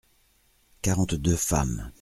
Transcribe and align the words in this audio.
Quarante-deux 0.81 1.35
femmes. 1.37 1.87